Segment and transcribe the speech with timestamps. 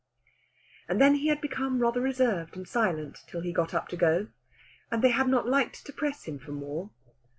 [0.89, 4.29] And then he had become rather reserved and silent till he got up to go,
[4.89, 6.89] and they had not liked to press him for more.